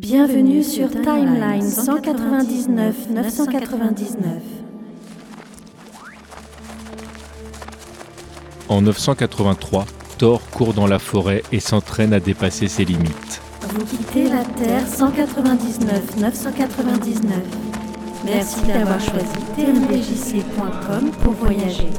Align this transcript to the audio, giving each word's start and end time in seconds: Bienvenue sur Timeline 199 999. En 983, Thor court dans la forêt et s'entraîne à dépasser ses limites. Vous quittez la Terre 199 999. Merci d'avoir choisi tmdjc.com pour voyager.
Bienvenue 0.00 0.62
sur 0.62 0.88
Timeline 0.88 1.60
199 1.60 3.10
999. 3.10 4.42
En 8.70 8.80
983, 8.80 9.84
Thor 10.16 10.40
court 10.52 10.72
dans 10.72 10.86
la 10.86 10.98
forêt 10.98 11.42
et 11.52 11.60
s'entraîne 11.60 12.14
à 12.14 12.18
dépasser 12.18 12.66
ses 12.66 12.86
limites. 12.86 13.42
Vous 13.74 13.84
quittez 13.84 14.24
la 14.30 14.42
Terre 14.42 14.86
199 14.88 16.16
999. 16.16 17.36
Merci 18.24 18.62
d'avoir 18.62 19.00
choisi 19.00 19.26
tmdjc.com 19.54 21.10
pour 21.22 21.34
voyager. 21.34 21.90